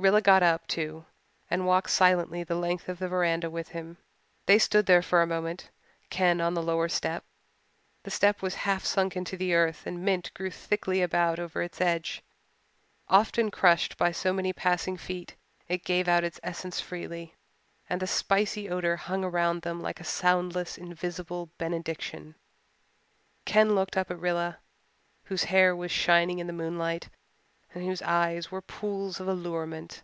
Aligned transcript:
Rilla 0.00 0.20
got 0.22 0.44
up, 0.44 0.64
too, 0.68 1.06
and 1.50 1.66
walked 1.66 1.90
silently 1.90 2.44
the 2.44 2.54
length 2.54 2.88
of 2.88 3.00
the 3.00 3.08
veranda 3.08 3.50
with 3.50 3.70
him. 3.70 3.96
They 4.46 4.60
stood 4.60 4.86
there 4.86 5.02
for 5.02 5.22
a 5.22 5.26
moment, 5.26 5.70
Ken 6.08 6.40
on 6.40 6.54
the 6.54 6.62
lower 6.62 6.88
step. 6.88 7.24
The 8.04 8.12
step 8.12 8.40
was 8.40 8.54
half 8.62 8.84
sunk 8.84 9.16
into 9.16 9.36
the 9.36 9.54
earth 9.54 9.88
and 9.88 10.04
mint 10.04 10.32
grew 10.34 10.52
thickly 10.52 11.02
about 11.02 11.40
and 11.40 11.46
over 11.46 11.62
its 11.62 11.80
edge. 11.80 12.22
Often 13.08 13.50
crushed 13.50 13.96
by 13.96 14.12
so 14.12 14.32
many 14.32 14.52
passing 14.52 14.96
feet 14.96 15.34
it 15.66 15.82
gave 15.82 16.06
out 16.06 16.22
its 16.22 16.38
essence 16.44 16.80
freely, 16.80 17.34
and 17.90 18.00
the 18.00 18.06
spicy 18.06 18.70
odour 18.70 18.94
hung 18.94 19.24
round 19.24 19.62
them 19.62 19.80
like 19.80 19.98
a 19.98 20.04
soundless, 20.04 20.78
invisible 20.78 21.50
benediction. 21.58 22.36
Ken 23.46 23.74
looked 23.74 23.96
up 23.96 24.12
at 24.12 24.20
Rilla, 24.20 24.60
whose 25.24 25.42
hair 25.50 25.74
was 25.74 25.90
shining 25.90 26.38
in 26.38 26.46
the 26.46 26.52
moonlight 26.52 27.08
and 27.74 27.84
whose 27.84 28.00
eyes 28.00 28.50
were 28.50 28.62
pools 28.62 29.20
of 29.20 29.28
allurement. 29.28 30.02